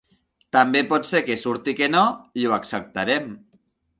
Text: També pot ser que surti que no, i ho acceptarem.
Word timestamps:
També 0.55 0.79
pot 0.93 1.05
ser 1.09 1.21
que 1.27 1.35
surti 1.41 1.75
que 1.81 1.91
no, 1.97 2.01
i 2.41 2.47
ho 2.49 2.57
acceptarem. 2.57 3.29